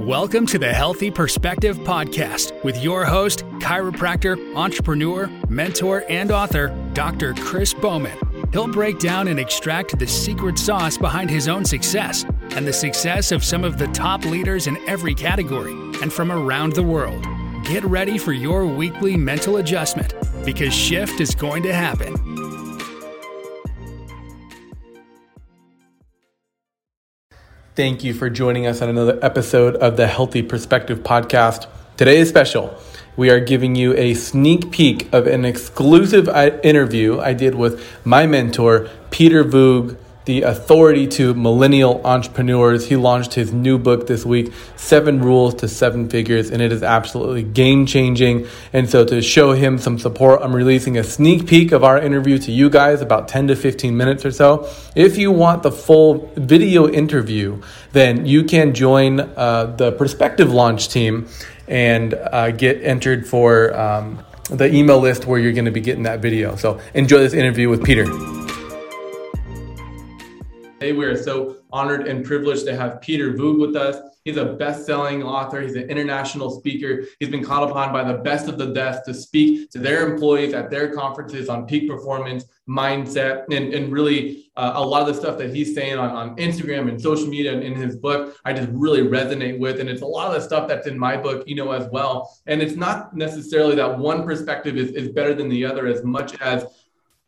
Welcome 0.00 0.44
to 0.48 0.58
the 0.58 0.74
Healthy 0.74 1.10
Perspective 1.10 1.78
Podcast 1.78 2.62
with 2.62 2.82
your 2.82 3.06
host, 3.06 3.46
chiropractor, 3.60 4.54
entrepreneur, 4.54 5.26
mentor, 5.48 6.04
and 6.10 6.30
author, 6.30 6.68
Dr. 6.92 7.32
Chris 7.32 7.72
Bowman. 7.72 8.18
He'll 8.52 8.68
break 8.68 8.98
down 8.98 9.26
and 9.26 9.40
extract 9.40 9.98
the 9.98 10.06
secret 10.06 10.58
sauce 10.58 10.98
behind 10.98 11.30
his 11.30 11.48
own 11.48 11.64
success 11.64 12.26
and 12.50 12.66
the 12.66 12.74
success 12.74 13.32
of 13.32 13.42
some 13.42 13.64
of 13.64 13.78
the 13.78 13.86
top 13.88 14.26
leaders 14.26 14.66
in 14.66 14.76
every 14.86 15.14
category 15.14 15.72
and 16.02 16.12
from 16.12 16.30
around 16.30 16.74
the 16.74 16.82
world. 16.82 17.26
Get 17.64 17.82
ready 17.84 18.18
for 18.18 18.34
your 18.34 18.66
weekly 18.66 19.16
mental 19.16 19.56
adjustment 19.56 20.12
because 20.44 20.74
shift 20.74 21.20
is 21.20 21.34
going 21.34 21.62
to 21.62 21.72
happen. 21.72 22.25
Thank 27.76 28.02
you 28.04 28.14
for 28.14 28.30
joining 28.30 28.66
us 28.66 28.80
on 28.80 28.88
another 28.88 29.18
episode 29.20 29.76
of 29.76 29.98
the 29.98 30.06
Healthy 30.06 30.42
Perspective 30.44 31.00
Podcast. 31.00 31.66
Today 31.98 32.16
is 32.16 32.26
special. 32.30 32.74
We 33.18 33.28
are 33.28 33.38
giving 33.38 33.74
you 33.74 33.94
a 33.98 34.14
sneak 34.14 34.70
peek 34.70 35.12
of 35.12 35.26
an 35.26 35.44
exclusive 35.44 36.26
uh, 36.26 36.52
interview 36.64 37.20
I 37.20 37.34
did 37.34 37.54
with 37.54 37.86
my 38.02 38.26
mentor, 38.26 38.88
Peter 39.10 39.44
Voogd, 39.44 39.98
the 40.26 40.42
authority 40.42 41.06
to 41.06 41.34
millennial 41.34 42.04
entrepreneurs. 42.04 42.88
He 42.88 42.96
launched 42.96 43.34
his 43.34 43.52
new 43.52 43.78
book 43.78 44.08
this 44.08 44.26
week, 44.26 44.52
Seven 44.74 45.20
Rules 45.20 45.54
to 45.56 45.68
Seven 45.68 46.08
Figures, 46.08 46.50
and 46.50 46.60
it 46.60 46.72
is 46.72 46.82
absolutely 46.82 47.44
game 47.44 47.86
changing. 47.86 48.48
And 48.72 48.90
so, 48.90 49.04
to 49.04 49.22
show 49.22 49.52
him 49.52 49.78
some 49.78 50.00
support, 50.00 50.42
I'm 50.42 50.54
releasing 50.54 50.98
a 50.98 51.04
sneak 51.04 51.46
peek 51.46 51.70
of 51.70 51.84
our 51.84 51.98
interview 51.98 52.38
to 52.38 52.50
you 52.50 52.68
guys, 52.68 53.00
about 53.00 53.28
10 53.28 53.48
to 53.48 53.56
15 53.56 53.96
minutes 53.96 54.24
or 54.24 54.32
so. 54.32 54.68
If 54.96 55.16
you 55.16 55.30
want 55.30 55.62
the 55.62 55.72
full 55.72 56.28
video 56.34 56.88
interview, 56.88 57.62
then 57.92 58.26
you 58.26 58.42
can 58.42 58.74
join 58.74 59.20
uh, 59.20 59.74
the 59.76 59.92
Perspective 59.92 60.52
Launch 60.52 60.88
team 60.88 61.28
and 61.68 62.14
uh, 62.14 62.50
get 62.50 62.82
entered 62.82 63.28
for 63.28 63.76
um, 63.78 64.24
the 64.50 64.74
email 64.74 64.98
list 64.98 65.24
where 65.24 65.38
you're 65.38 65.52
going 65.52 65.66
to 65.66 65.70
be 65.70 65.80
getting 65.80 66.02
that 66.02 66.18
video. 66.18 66.56
So, 66.56 66.80
enjoy 66.94 67.18
this 67.18 67.32
interview 67.32 67.68
with 67.68 67.84
Peter. 67.84 68.45
Today, 70.78 70.92
we 70.92 71.06
are 71.06 71.16
so 71.16 71.56
honored 71.70 72.06
and 72.06 72.22
privileged 72.22 72.66
to 72.66 72.76
have 72.76 73.00
Peter 73.00 73.32
Voogd 73.32 73.58
with 73.58 73.76
us. 73.76 73.96
He's 74.26 74.36
a 74.36 74.44
best-selling 74.44 75.22
author. 75.22 75.62
He's 75.62 75.74
an 75.74 75.88
international 75.88 76.50
speaker. 76.50 77.06
He's 77.18 77.30
been 77.30 77.42
called 77.42 77.70
upon 77.70 77.94
by 77.94 78.04
the 78.04 78.18
best 78.18 78.46
of 78.46 78.58
the 78.58 78.66
best 78.66 79.06
to 79.06 79.14
speak 79.14 79.70
to 79.70 79.78
their 79.78 80.06
employees 80.06 80.52
at 80.52 80.70
their 80.70 80.92
conferences 80.92 81.48
on 81.48 81.66
peak 81.66 81.88
performance, 81.88 82.44
mindset, 82.68 83.44
and, 83.50 83.72
and 83.72 83.90
really 83.90 84.50
uh, 84.56 84.72
a 84.74 84.84
lot 84.84 85.00
of 85.00 85.08
the 85.08 85.14
stuff 85.14 85.38
that 85.38 85.54
he's 85.54 85.74
saying 85.74 85.96
on, 85.96 86.10
on 86.10 86.36
Instagram 86.36 86.90
and 86.90 87.00
social 87.00 87.28
media 87.28 87.54
and 87.54 87.62
in 87.62 87.74
his 87.74 87.96
book, 87.96 88.36
I 88.44 88.52
just 88.52 88.68
really 88.70 89.00
resonate 89.00 89.58
with. 89.58 89.80
And 89.80 89.88
it's 89.88 90.02
a 90.02 90.06
lot 90.06 90.26
of 90.26 90.34
the 90.34 90.46
stuff 90.46 90.68
that's 90.68 90.86
in 90.86 90.98
my 90.98 91.16
book, 91.16 91.44
you 91.46 91.56
know, 91.56 91.72
as 91.72 91.88
well. 91.90 92.38
And 92.46 92.60
it's 92.60 92.76
not 92.76 93.16
necessarily 93.16 93.76
that 93.76 93.98
one 93.98 94.24
perspective 94.24 94.76
is, 94.76 94.90
is 94.90 95.08
better 95.08 95.32
than 95.32 95.48
the 95.48 95.64
other 95.64 95.86
as 95.86 96.04
much 96.04 96.38
as 96.42 96.66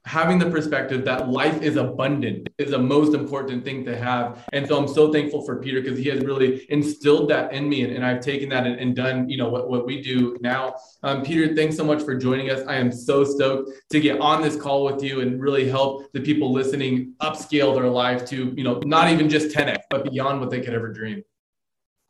having 0.08 0.38
the 0.38 0.50
perspective 0.50 1.04
that 1.04 1.28
life 1.28 1.60
is 1.60 1.76
abundant 1.76 2.48
is 2.56 2.70
the 2.70 2.78
most 2.78 3.14
important 3.14 3.62
thing 3.62 3.84
to 3.84 3.94
have. 3.94 4.42
And 4.54 4.66
so 4.66 4.78
I'm 4.78 4.88
so 4.88 5.12
thankful 5.12 5.44
for 5.44 5.60
Peter 5.60 5.82
because 5.82 5.98
he 5.98 6.08
has 6.08 6.24
really 6.24 6.66
instilled 6.70 7.28
that 7.28 7.52
in 7.52 7.68
me 7.68 7.82
and, 7.84 7.94
and 7.94 8.02
I've 8.02 8.20
taken 8.20 8.48
that 8.48 8.66
and, 8.66 8.80
and, 8.80 8.96
done, 8.96 9.28
you 9.28 9.36
know, 9.36 9.50
what, 9.50 9.68
what 9.68 9.84
we 9.84 10.00
do 10.00 10.38
now. 10.40 10.76
Um, 11.02 11.22
Peter, 11.22 11.54
thanks 11.54 11.76
so 11.76 11.84
much 11.84 12.02
for 12.02 12.14
joining 12.14 12.50
us. 12.50 12.66
I 12.66 12.76
am 12.76 12.90
so 12.90 13.22
stoked 13.22 13.70
to 13.90 14.00
get 14.00 14.18
on 14.18 14.40
this 14.40 14.56
call 14.56 14.82
with 14.82 15.02
you 15.02 15.20
and 15.20 15.38
really 15.38 15.68
help 15.68 16.10
the 16.12 16.20
people 16.20 16.54
listening 16.54 17.12
upscale 17.20 17.74
their 17.74 17.90
life 17.90 18.24
to, 18.30 18.54
you 18.56 18.64
know, 18.64 18.80
not 18.86 19.10
even 19.10 19.28
just 19.28 19.54
10x, 19.54 19.82
but 19.90 20.10
beyond 20.10 20.40
what 20.40 20.48
they 20.48 20.62
could 20.62 20.72
ever 20.72 20.90
dream. 20.90 21.22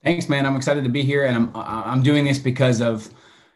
Thanks, 0.05 0.29
man. 0.29 0.47
I'm 0.47 0.55
excited 0.55 0.85
to 0.85 0.91
be 0.91 1.03
here 1.03 1.27
and 1.27 1.35
I'm, 1.35 1.51
I'm 1.57 2.03
doing 2.05 2.25
this 2.25 2.39
because 2.39 2.81
of 2.81 3.11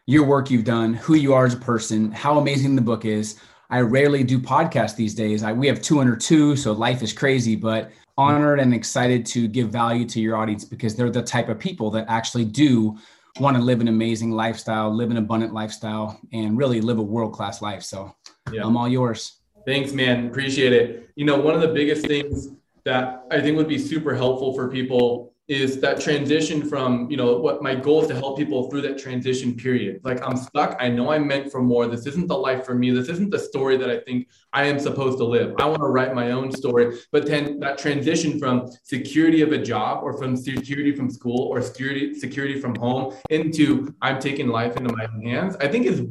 your 0.05 0.25
work 0.25 0.51
you've 0.51 0.65
done, 0.65 0.95
who 0.95 1.13
you 1.13 1.33
are 1.33 1.45
as 1.45 1.53
a 1.53 1.57
person, 1.57 2.11
how 2.11 2.37
amazing 2.37 2.75
the 2.75 2.81
book 2.81 3.05
is 3.05 3.39
I 3.73 3.81
rarely 3.81 4.23
do 4.23 4.37
podcasts 4.37 4.95
these 4.95 5.15
days. 5.15 5.41
I, 5.41 5.51
we 5.51 5.65
have 5.65 5.81
202, 5.81 6.55
so 6.57 6.73
life 6.73 7.01
is 7.01 7.11
crazy, 7.11 7.55
but 7.55 7.89
honored 8.19 8.59
and 8.59 8.71
excited 8.71 9.25
to 9.25 9.47
give 9.47 9.69
value 9.69 10.05
to 10.09 10.21
your 10.21 10.37
audience 10.37 10.63
because 10.63 10.95
they're 10.95 11.09
the 11.09 11.23
type 11.23 11.49
of 11.49 11.57
people 11.57 11.89
that 11.89 12.05
actually 12.07 12.45
do 12.45 12.95
want 13.39 13.57
to 13.57 13.63
live 13.63 13.81
an 13.81 13.87
amazing 13.87 14.29
lifestyle, 14.29 14.93
live 14.93 15.09
an 15.09 15.17
abundant 15.17 15.55
lifestyle, 15.55 16.19
and 16.33 16.55
really 16.55 16.81
live 16.81 16.99
a 16.99 17.01
world 17.01 17.33
class 17.33 17.63
life. 17.63 17.81
So 17.81 18.15
yeah. 18.51 18.61
I'm 18.63 18.77
all 18.77 18.87
yours. 18.87 19.39
Thanks, 19.65 19.91
man. 19.91 20.27
Appreciate 20.27 20.71
it. 20.71 21.09
You 21.15 21.25
know, 21.25 21.39
one 21.39 21.55
of 21.55 21.61
the 21.61 21.69
biggest 21.69 22.05
things 22.05 22.49
that 22.85 23.23
I 23.31 23.41
think 23.41 23.57
would 23.57 23.67
be 23.67 23.79
super 23.79 24.13
helpful 24.13 24.53
for 24.53 24.69
people 24.69 25.32
is 25.49 25.81
that 25.81 25.99
transition 25.99 26.67
from 26.67 27.09
you 27.11 27.17
know 27.17 27.37
what 27.37 27.61
my 27.61 27.75
goal 27.75 28.01
is 28.01 28.07
to 28.07 28.15
help 28.15 28.37
people 28.37 28.69
through 28.69 28.81
that 28.81 28.97
transition 28.97 29.53
period. 29.53 29.99
Like 30.03 30.25
i'm 30.25 30.37
stuck. 30.37 30.77
I 30.79 30.87
know 30.87 31.11
i'm 31.11 31.27
meant 31.27 31.51
for 31.51 31.61
more. 31.61 31.85
This 31.87 32.05
isn't 32.07 32.27
the 32.27 32.37
life 32.37 32.65
for 32.65 32.75
me. 32.75 32.91
This 32.91 33.09
isn't 33.09 33.29
the 33.29 33.39
story 33.39 33.75
that 33.77 33.89
i 33.89 33.99
think 33.99 34.29
i 34.53 34.63
am 34.65 34.79
supposed 34.79 35.17
to 35.17 35.25
live. 35.25 35.53
I 35.59 35.65
want 35.65 35.81
to 35.81 35.87
write 35.87 36.15
my 36.15 36.31
own 36.31 36.51
story. 36.51 36.97
But 37.11 37.25
then 37.25 37.59
that 37.59 37.77
transition 37.77 38.39
from 38.39 38.69
security 38.83 39.41
of 39.41 39.51
a 39.51 39.57
job 39.57 40.03
or 40.03 40.17
from 40.17 40.37
security 40.37 40.95
from 40.95 41.09
school 41.09 41.47
or 41.49 41.61
security 41.61 42.13
security 42.13 42.59
from 42.61 42.75
home 42.75 43.13
into 43.29 43.93
i'm 44.01 44.19
taking 44.19 44.47
life 44.47 44.77
into 44.77 44.95
my 44.95 45.05
own 45.05 45.21
hands 45.25 45.57
i 45.59 45.67
think 45.67 45.85
is 45.85 46.07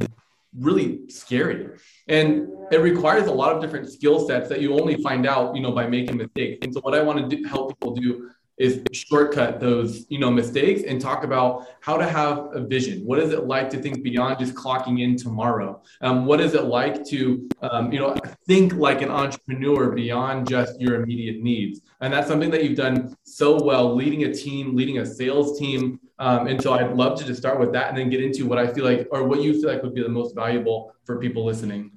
really 0.59 1.09
scary. 1.09 1.79
And 2.09 2.49
it 2.71 2.81
requires 2.81 3.27
a 3.27 3.33
lot 3.33 3.57
of 3.57 3.63
different 3.63 3.91
skill 3.91 4.27
sets 4.27 4.51
that 4.51 4.61
you 4.61 4.79
only 4.79 5.03
find 5.03 5.27
out 5.27 5.57
you 5.57 5.63
know 5.63 5.73
by 5.73 5.87
making 5.87 6.19
mistakes. 6.19 6.59
And 6.61 6.75
so 6.75 6.81
what 6.81 6.95
i 6.95 7.01
want 7.01 7.19
to 7.19 7.35
do, 7.35 7.43
help 7.49 7.71
people 7.71 7.95
do 7.95 8.29
is 8.59 8.83
shortcut 8.93 9.61
those 9.61 10.07
you 10.09 10.19
know 10.19 10.31
mistakes 10.31 10.83
and 10.87 11.01
talk 11.01 11.25
about 11.25 11.67
how 11.81 11.97
to 11.97 12.07
have 12.07 12.51
a 12.53 12.61
vision. 12.61 13.05
What 13.05 13.19
is 13.19 13.33
it 13.33 13.47
like 13.47 13.71
to 13.71 13.79
think 13.79 14.03
beyond 14.03 14.39
just 14.39 14.55
clocking 14.55 15.01
in 15.01 15.17
tomorrow? 15.17 15.83
Um, 16.01 16.27
what 16.27 16.41
is 16.41 16.55
it 16.55 16.65
like 16.65 17.05
to 17.07 17.49
um, 17.63 17.93
you 17.93 17.99
know 17.99 18.15
think 18.47 18.75
like 18.75 19.03
an 19.03 19.11
entrepreneur 19.11 19.93
beyond 19.93 20.49
just 20.49 20.81
your 20.81 21.03
immediate 21.03 21.43
needs? 21.43 21.81
And 22.01 22.13
that's 22.13 22.29
something 22.29 22.51
that 22.51 22.63
you've 22.65 22.77
done 22.77 23.17
so 23.25 23.63
well 23.63 23.95
leading 23.95 24.25
a 24.25 24.35
team 24.35 24.77
leading 24.77 24.99
a 24.99 25.07
sales 25.07 25.59
team. 25.59 25.99
Um, 26.19 26.47
and 26.47 26.63
so 26.63 26.73
i'd 26.75 26.95
love 26.95 27.19
to 27.19 27.25
just 27.25 27.41
start 27.41 27.59
with 27.59 27.73
that 27.73 27.89
and 27.89 27.99
then 27.99 28.09
get 28.09 28.23
into 28.23 28.47
what 28.47 28.57
i 28.57 28.67
feel 28.67 28.85
like 28.85 29.09
or 29.11 29.25
what 29.25 29.43
you 29.43 29.61
feel 29.61 29.73
like 29.73 29.83
would 29.83 29.95
be 29.95 30.03
the 30.03 30.09
most 30.09 30.37
valuable 30.37 30.95
for 31.05 31.19
people 31.19 31.45
listening. 31.45 31.91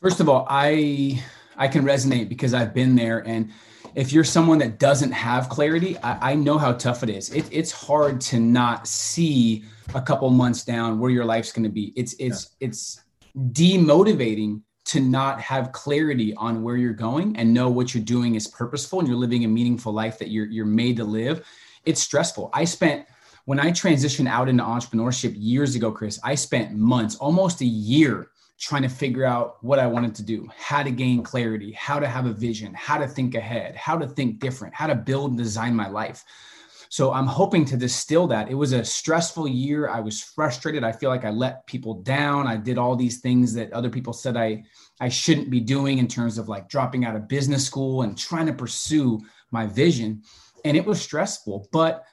First 0.00 0.20
of 0.20 0.28
all 0.28 0.46
i 0.48 1.20
i 1.56 1.66
can 1.66 1.84
resonate 1.84 2.28
because 2.28 2.54
i've 2.54 2.72
been 2.72 2.94
there 2.94 3.26
and 3.26 3.50
if 3.98 4.12
you're 4.12 4.22
someone 4.22 4.58
that 4.58 4.78
doesn't 4.78 5.10
have 5.10 5.48
clarity, 5.48 5.98
I, 5.98 6.30
I 6.30 6.34
know 6.36 6.56
how 6.56 6.72
tough 6.72 7.02
it 7.02 7.10
is. 7.10 7.30
It, 7.34 7.46
it's 7.50 7.72
hard 7.72 8.20
to 8.22 8.38
not 8.38 8.86
see 8.86 9.64
a 9.92 10.00
couple 10.00 10.30
months 10.30 10.64
down 10.64 11.00
where 11.00 11.10
your 11.10 11.24
life's 11.24 11.50
going 11.50 11.64
to 11.64 11.68
be. 11.68 11.92
It's 11.96 12.14
it's 12.20 12.54
yeah. 12.60 12.68
it's 12.68 13.00
demotivating 13.36 14.62
to 14.84 15.00
not 15.00 15.40
have 15.40 15.72
clarity 15.72 16.32
on 16.34 16.62
where 16.62 16.76
you're 16.76 16.92
going 16.92 17.36
and 17.36 17.52
know 17.52 17.68
what 17.70 17.92
you're 17.92 18.04
doing 18.04 18.36
is 18.36 18.46
purposeful 18.46 19.00
and 19.00 19.08
you're 19.08 19.16
living 19.16 19.44
a 19.44 19.48
meaningful 19.48 19.92
life 19.92 20.16
that 20.20 20.28
you're 20.28 20.46
you're 20.46 20.64
made 20.64 20.96
to 20.98 21.04
live. 21.04 21.44
It's 21.84 22.00
stressful. 22.00 22.50
I 22.52 22.66
spent 22.66 23.04
when 23.46 23.58
I 23.58 23.72
transitioned 23.72 24.28
out 24.28 24.48
into 24.48 24.62
entrepreneurship 24.62 25.34
years 25.36 25.74
ago, 25.74 25.90
Chris, 25.90 26.20
I 26.22 26.36
spent 26.36 26.72
months, 26.72 27.16
almost 27.16 27.62
a 27.62 27.66
year 27.66 28.28
trying 28.58 28.82
to 28.82 28.88
figure 28.88 29.24
out 29.24 29.62
what 29.62 29.78
I 29.78 29.86
wanted 29.86 30.14
to 30.16 30.22
do, 30.22 30.48
how 30.56 30.82
to 30.82 30.90
gain 30.90 31.22
clarity, 31.22 31.72
how 31.72 32.00
to 32.00 32.08
have 32.08 32.26
a 32.26 32.32
vision, 32.32 32.74
how 32.74 32.98
to 32.98 33.06
think 33.06 33.34
ahead, 33.34 33.76
how 33.76 33.96
to 33.96 34.06
think 34.06 34.40
different, 34.40 34.74
how 34.74 34.88
to 34.88 34.94
build 34.94 35.30
and 35.30 35.38
design 35.38 35.74
my 35.74 35.88
life. 35.88 36.24
So 36.90 37.12
I'm 37.12 37.26
hoping 37.26 37.64
to 37.66 37.76
distill 37.76 38.26
that. 38.28 38.50
It 38.50 38.54
was 38.54 38.72
a 38.72 38.84
stressful 38.84 39.46
year. 39.46 39.88
I 39.88 40.00
was 40.00 40.22
frustrated. 40.22 40.84
I 40.84 40.92
feel 40.92 41.10
like 41.10 41.24
I 41.24 41.30
let 41.30 41.66
people 41.66 42.02
down. 42.02 42.46
I 42.46 42.56
did 42.56 42.78
all 42.78 42.96
these 42.96 43.20
things 43.20 43.52
that 43.54 43.72
other 43.72 43.90
people 43.90 44.12
said 44.12 44.36
I 44.36 44.64
I 45.00 45.08
shouldn't 45.08 45.50
be 45.50 45.60
doing 45.60 45.98
in 45.98 46.08
terms 46.08 46.38
of 46.38 46.48
like 46.48 46.68
dropping 46.68 47.04
out 47.04 47.14
of 47.14 47.28
business 47.28 47.64
school 47.64 48.02
and 48.02 48.18
trying 48.18 48.46
to 48.46 48.52
pursue 48.52 49.20
my 49.50 49.66
vision. 49.66 50.22
And 50.64 50.76
it 50.76 50.84
was 50.84 51.00
stressful, 51.00 51.68
but 51.70 52.04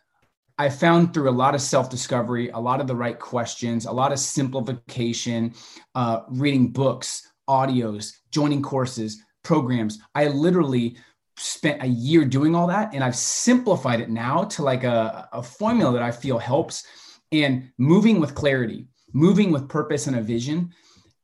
I 0.57 0.69
found 0.69 1.13
through 1.13 1.29
a 1.29 1.31
lot 1.31 1.53
of 1.53 1.61
self 1.61 1.89
discovery, 1.89 2.49
a 2.49 2.59
lot 2.59 2.79
of 2.79 2.87
the 2.87 2.95
right 2.95 3.19
questions, 3.19 3.85
a 3.85 3.91
lot 3.91 4.11
of 4.11 4.19
simplification, 4.19 5.53
uh, 5.95 6.21
reading 6.29 6.71
books, 6.71 7.29
audios, 7.49 8.13
joining 8.31 8.61
courses, 8.61 9.21
programs. 9.43 9.99
I 10.13 10.27
literally 10.27 10.97
spent 11.37 11.83
a 11.83 11.87
year 11.87 12.23
doing 12.23 12.55
all 12.55 12.67
that 12.67 12.93
and 12.93 13.03
I've 13.03 13.15
simplified 13.15 13.99
it 13.99 14.09
now 14.09 14.45
to 14.45 14.63
like 14.63 14.85
a, 14.85 15.27
a 15.33 15.43
formula 15.43 15.91
that 15.93 16.01
I 16.01 16.11
feel 16.11 16.37
helps. 16.37 16.85
And 17.31 17.71
moving 17.77 18.21
with 18.21 18.35
clarity, 18.35 18.87
moving 19.11 19.51
with 19.51 19.67
purpose 19.67 20.07
and 20.07 20.15
a 20.15 20.21
vision 20.21 20.71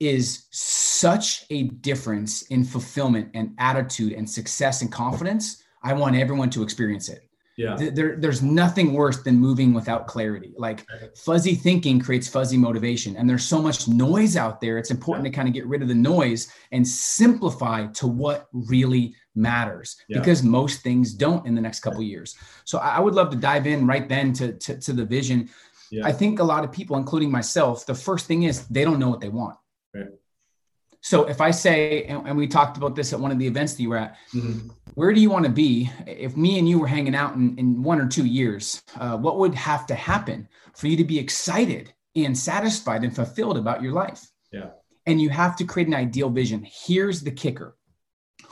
is 0.02 0.48
such 0.52 1.46
a 1.50 1.64
difference 1.64 2.42
in 2.44 2.66
fulfillment 2.66 3.30
and 3.34 3.54
attitude 3.60 4.14
and 4.14 4.30
success 4.30 4.82
and 4.82 4.92
confidence. 4.92 5.64
I 5.84 5.94
want 5.94 6.16
everyone 6.16 6.50
to 6.52 6.64
experience 6.64 7.08
it 7.08 7.31
yeah 7.62 7.90
there, 7.92 8.16
there's 8.18 8.42
nothing 8.42 8.94
worse 8.94 9.22
than 9.24 9.36
moving 9.38 9.74
without 9.74 10.08
clarity 10.08 10.54
like 10.58 10.86
fuzzy 11.16 11.56
thinking 11.56 12.00
creates 12.00 12.28
fuzzy 12.28 12.58
motivation 12.58 13.16
and 13.18 13.30
there's 13.30 13.46
so 13.46 13.62
much 13.62 13.88
noise 13.88 14.36
out 14.36 14.60
there 14.62 14.78
it's 14.78 14.92
important 14.92 15.26
to 15.26 15.32
kind 15.32 15.48
of 15.48 15.54
get 15.54 15.66
rid 15.66 15.82
of 15.82 15.88
the 15.88 15.96
noise 15.96 16.52
and 16.72 16.88
simplify 16.88 17.86
to 17.88 18.08
what 18.08 18.48
really 18.52 19.14
matters 19.36 19.98
yeah. 20.08 20.20
because 20.20 20.44
most 20.44 20.82
things 20.82 21.14
don't 21.14 21.46
in 21.46 21.56
the 21.56 21.62
next 21.62 21.80
couple 21.80 22.02
years. 22.02 22.36
So 22.66 22.80
I 22.80 23.00
would 23.00 23.14
love 23.14 23.30
to 23.32 23.38
dive 23.38 23.68
in 23.68 23.88
right 23.88 24.08
then 24.08 24.34
to, 24.34 24.54
to, 24.54 24.78
to 24.80 24.94
the 24.94 25.06
vision. 25.06 25.50
Yeah. 25.90 26.06
I 26.06 26.12
think 26.12 26.40
a 26.40 26.44
lot 26.44 26.64
of 26.64 26.72
people, 26.72 26.98
including 26.98 27.32
myself, 27.32 27.86
the 27.86 27.96
first 27.96 28.26
thing 28.26 28.44
is 28.44 28.68
they 28.68 28.84
don't 28.84 29.00
know 29.00 29.10
what 29.10 29.22
they 29.22 29.30
want. 29.30 29.58
So 31.02 31.26
if 31.26 31.42
I 31.42 31.52
say, 31.52 32.04
and, 32.04 32.28
and, 32.28 32.38
we 32.38 32.48
talked 32.48 32.78
about 32.78 32.96
this 32.96 33.12
at 33.12 33.20
one 33.20 33.32
of 33.32 33.40
the 33.40 33.48
events 33.48 33.74
that 33.74 33.82
you 33.82 33.90
were 33.90 33.98
at, 33.98 34.18
mm-hmm. 34.34 34.70
where 34.94 35.12
do 35.14 35.20
you 35.20 35.32
want 35.32 35.46
to 35.46 35.52
be? 35.52 35.90
If 36.06 36.38
me 36.38 36.60
and 36.60 36.70
you 36.70 36.80
were 36.80 36.88
hanging 36.88 37.16
out 37.16 37.36
in, 37.36 37.58
in 37.58 37.82
one 37.82 38.00
or 38.00 38.08
two 38.08 38.26
years, 38.26 38.84
uh, 39.00 39.18
what 39.18 39.40
would 39.40 39.56
have 39.56 39.88
to 39.88 39.96
happen 39.96 40.48
for 40.76 40.88
you 40.88 40.96
to 40.98 41.04
be 41.04 41.18
excited 41.18 41.92
and 42.16 42.38
satisfied 42.38 43.04
and 43.04 43.16
fulfilled 43.16 43.58
about 43.58 43.82
your 43.82 43.94
life? 43.94 44.24
Yeah. 44.52 44.70
And 45.08 45.20
you 45.20 45.30
have 45.30 45.56
to 45.56 45.66
create 45.66 45.88
an 45.88 45.96
ideal 45.96 46.30
vision. 46.30 46.66
Here's 46.70 47.22
the 47.22 47.32
kicker. 47.32 47.76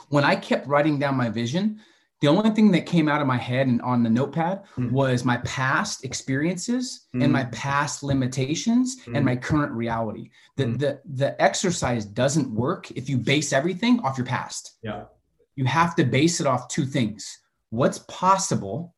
When 0.08 0.24
I 0.24 0.34
kept 0.34 0.66
writing 0.66 0.98
down 0.98 1.16
my 1.16 1.28
vision, 1.28 1.80
the 2.20 2.28
only 2.28 2.50
thing 2.50 2.70
that 2.72 2.86
came 2.86 3.08
out 3.08 3.20
of 3.20 3.26
my 3.26 3.36
head 3.36 3.66
and 3.66 3.80
on 3.82 4.02
the 4.02 4.10
notepad 4.10 4.62
mm. 4.76 4.90
was 4.90 5.24
my 5.24 5.38
past 5.38 6.04
experiences 6.04 7.06
mm. 7.14 7.24
and 7.24 7.32
my 7.32 7.44
hmm. 7.44 7.50
past 7.50 8.02
limitations 8.02 9.00
mm. 9.02 9.06
and 9.08 9.18
hmm. 9.18 9.24
my 9.24 9.36
current 9.36 9.72
reality. 9.72 10.30
The, 10.56 10.66
hmm. 10.66 10.74
the 10.74 11.00
the 11.14 11.42
exercise 11.42 12.04
doesn't 12.04 12.50
work 12.50 12.90
if 12.90 13.08
you 13.08 13.16
base 13.16 13.52
everything 13.52 14.00
off 14.00 14.18
your 14.18 14.26
past. 14.26 14.76
Yeah. 14.82 15.04
You 15.56 15.64
have 15.64 15.96
to 15.96 16.04
base 16.04 16.40
it 16.40 16.46
off 16.46 16.68
two 16.68 16.84
things. 16.84 17.38
What's 17.70 17.98
possible 18.00 18.94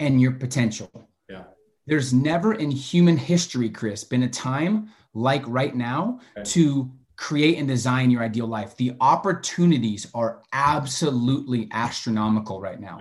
and 0.00 0.20
your 0.20 0.32
potential. 0.32 0.90
Yeah. 1.28 1.44
There's 1.86 2.12
never 2.12 2.54
in 2.54 2.70
human 2.70 3.16
history, 3.16 3.70
Chris, 3.70 4.04
been 4.04 4.22
a 4.22 4.28
time 4.28 4.90
like 5.14 5.42
right 5.46 5.74
now 5.74 6.20
okay. 6.36 6.48
to 6.50 6.90
create 7.18 7.58
and 7.58 7.68
design 7.68 8.10
your 8.10 8.22
ideal 8.22 8.46
life. 8.46 8.76
The 8.76 8.94
opportunities 9.00 10.06
are 10.14 10.42
absolutely 10.52 11.68
astronomical 11.72 12.60
right 12.60 12.80
now. 12.80 13.00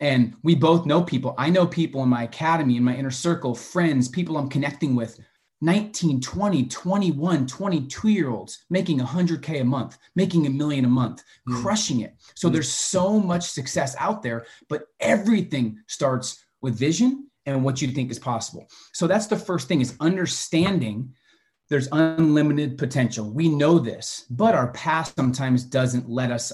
And 0.00 0.34
we 0.42 0.54
both 0.54 0.86
know 0.86 1.02
people. 1.02 1.34
I 1.36 1.50
know 1.50 1.66
people 1.66 2.02
in 2.02 2.08
my 2.08 2.22
academy, 2.24 2.78
in 2.78 2.82
my 2.82 2.96
inner 2.96 3.10
circle, 3.10 3.54
friends, 3.54 4.08
people 4.08 4.38
I'm 4.38 4.48
connecting 4.48 4.96
with, 4.96 5.20
19, 5.60 6.22
20, 6.22 6.64
21, 6.68 7.46
22 7.46 8.08
year 8.08 8.30
olds 8.30 8.64
making 8.70 8.98
100K 8.98 9.60
a 9.60 9.64
month, 9.64 9.98
making 10.16 10.46
a 10.46 10.50
million 10.50 10.86
a 10.86 10.88
month, 10.88 11.22
mm. 11.46 11.60
crushing 11.60 12.00
it. 12.00 12.14
So 12.34 12.48
mm. 12.48 12.54
there's 12.54 12.72
so 12.72 13.20
much 13.20 13.44
success 13.44 13.94
out 13.98 14.22
there, 14.22 14.46
but 14.70 14.84
everything 15.00 15.78
starts 15.86 16.42
with 16.62 16.78
vision 16.78 17.28
and 17.44 17.62
what 17.62 17.82
you 17.82 17.88
think 17.88 18.10
is 18.10 18.18
possible. 18.18 18.68
So 18.94 19.06
that's 19.06 19.26
the 19.26 19.36
first 19.36 19.68
thing 19.68 19.82
is 19.82 19.96
understanding 20.00 21.14
there's 21.70 21.88
unlimited 21.92 22.76
potential. 22.76 23.30
We 23.30 23.48
know 23.48 23.78
this, 23.78 24.26
but 24.28 24.54
our 24.54 24.72
past 24.72 25.14
sometimes 25.16 25.64
doesn't 25.64 26.10
let 26.10 26.32
us 26.32 26.52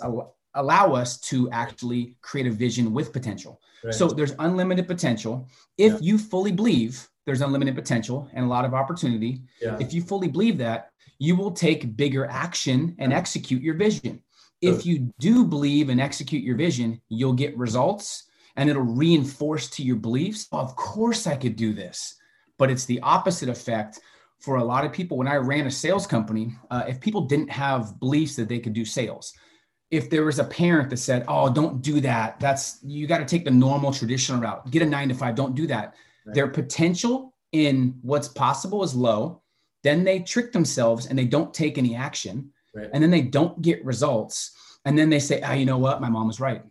allow 0.54 0.92
us 0.94 1.18
to 1.20 1.50
actually 1.50 2.16
create 2.20 2.46
a 2.46 2.50
vision 2.50 2.92
with 2.92 3.12
potential. 3.14 3.60
Right. 3.82 3.94
So 3.94 4.08
there's 4.08 4.34
unlimited 4.38 4.86
potential. 4.86 5.48
If 5.78 5.94
yeah. 5.94 5.98
you 6.02 6.18
fully 6.18 6.52
believe 6.52 7.08
there's 7.24 7.40
unlimited 7.40 7.74
potential 7.74 8.28
and 8.34 8.44
a 8.44 8.48
lot 8.48 8.66
of 8.66 8.74
opportunity, 8.74 9.40
yeah. 9.60 9.78
if 9.80 9.94
you 9.94 10.02
fully 10.02 10.28
believe 10.28 10.58
that, 10.58 10.90
you 11.18 11.34
will 11.34 11.50
take 11.50 11.96
bigger 11.96 12.26
action 12.26 12.94
and 12.98 13.12
execute 13.12 13.62
your 13.62 13.74
vision. 13.74 14.22
If 14.60 14.84
you 14.84 15.12
do 15.18 15.44
believe 15.44 15.88
and 15.88 16.00
execute 16.00 16.42
your 16.42 16.56
vision, 16.56 17.00
you'll 17.08 17.34
get 17.34 17.56
results 17.56 18.24
and 18.56 18.68
it'll 18.68 18.82
reinforce 18.82 19.68
to 19.70 19.82
your 19.82 19.96
beliefs. 19.96 20.46
of 20.52 20.76
course, 20.76 21.26
I 21.26 21.36
could 21.36 21.56
do 21.56 21.72
this. 21.72 22.16
But 22.58 22.70
it's 22.70 22.86
the 22.86 23.00
opposite 23.00 23.50
effect 23.50 24.00
for 24.40 24.56
a 24.56 24.64
lot 24.64 24.84
of 24.84 24.92
people 24.92 25.16
when 25.16 25.28
i 25.28 25.36
ran 25.36 25.66
a 25.66 25.70
sales 25.70 26.06
company 26.06 26.54
uh, 26.70 26.84
if 26.86 27.00
people 27.00 27.22
didn't 27.22 27.50
have 27.50 27.98
beliefs 28.00 28.36
that 28.36 28.48
they 28.48 28.58
could 28.58 28.72
do 28.72 28.84
sales 28.84 29.32
if 29.90 30.10
there 30.10 30.24
was 30.24 30.38
a 30.38 30.44
parent 30.44 30.90
that 30.90 30.96
said 30.98 31.24
oh 31.28 31.52
don't 31.52 31.82
do 31.82 32.00
that. 32.00 32.40
That's 32.40 32.78
you 32.82 33.06
got 33.06 33.18
to 33.18 33.24
take 33.24 33.44
the 33.44 33.50
normal 33.50 33.92
traditional 33.92 34.40
route. 34.40 34.70
Get 34.70 34.82
a 34.82 34.86
nine 34.86 35.08
to 35.08 35.14
five. 35.14 35.34
Don't 35.34 35.54
do 35.54 35.66
that. 35.68 35.94
Right. 36.24 36.34
their 36.34 36.48
potential 36.48 37.34
in 37.52 37.96
what's 38.02 38.28
possible 38.28 38.82
is 38.82 38.94
low. 38.94 39.42
Then 39.84 40.02
they 40.02 40.20
trick 40.20 40.52
themselves 40.52 41.06
and 41.06 41.16
they 41.16 41.24
don't 41.24 41.54
take 41.54 41.78
any 41.78 41.94
action. 41.94 42.50
Right. 42.74 42.90
and 42.92 43.02
then 43.02 43.10
they 43.10 43.22
don't 43.22 43.62
get 43.62 43.82
results. 43.84 44.52
And 44.84 44.98
then 44.98 45.08
they 45.08 45.20
say 45.20 45.40
oh 45.42 45.52
you 45.52 45.66
know 45.66 45.78
what? 45.78 46.00
My 46.00 46.08
mom 46.08 46.26
was 46.26 46.40
right. 46.40 46.62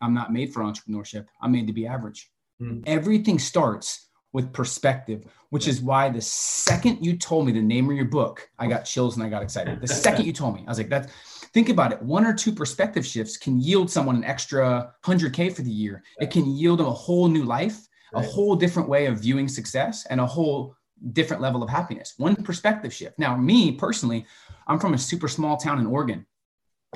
I'm 0.00 0.14
not 0.14 0.32
made 0.32 0.52
for 0.52 0.62
entrepreneurship. 0.62 1.26
I'm 1.42 1.52
made 1.52 1.66
to 1.66 1.72
be 1.72 1.86
average. 1.86 2.30
Mm. 2.62 2.82
everything 2.86 3.38
starts 3.38 4.09
with 4.32 4.52
perspective, 4.52 5.24
which 5.50 5.66
is 5.66 5.80
why 5.80 6.08
the 6.08 6.20
second 6.20 7.04
you 7.04 7.16
told 7.16 7.46
me 7.46 7.52
the 7.52 7.60
name 7.60 7.90
of 7.90 7.96
your 7.96 8.04
book, 8.04 8.48
I 8.58 8.66
got 8.66 8.84
chills 8.84 9.16
and 9.16 9.24
I 9.24 9.28
got 9.28 9.42
excited. 9.42 9.80
The 9.80 9.88
second 10.06 10.26
you 10.26 10.32
told 10.32 10.54
me, 10.54 10.64
I 10.66 10.70
was 10.70 10.78
like, 10.78 10.88
"That's." 10.88 11.12
Think 11.52 11.68
about 11.68 11.92
it. 11.92 12.00
One 12.00 12.24
or 12.24 12.32
two 12.32 12.52
perspective 12.52 13.04
shifts 13.04 13.36
can 13.36 13.58
yield 13.60 13.90
someone 13.90 14.14
an 14.14 14.22
extra 14.22 14.94
100K 15.04 15.52
for 15.52 15.62
the 15.62 15.70
year. 15.70 16.04
It 16.20 16.30
can 16.30 16.46
yield 16.46 16.78
them 16.78 16.86
a 16.86 16.92
whole 16.92 17.26
new 17.26 17.42
life, 17.42 17.88
a 18.14 18.22
whole 18.22 18.54
different 18.54 18.88
way 18.88 19.06
of 19.06 19.18
viewing 19.18 19.48
success, 19.48 20.06
and 20.06 20.20
a 20.20 20.26
whole 20.26 20.76
different 21.12 21.42
level 21.42 21.62
of 21.62 21.68
happiness. 21.68 22.14
One 22.18 22.36
perspective 22.36 22.92
shift. 22.92 23.18
Now, 23.18 23.36
me 23.36 23.72
personally, 23.72 24.26
I'm 24.68 24.78
from 24.78 24.94
a 24.94 24.98
super 24.98 25.26
small 25.28 25.56
town 25.56 25.80
in 25.80 25.86
Oregon, 25.86 26.24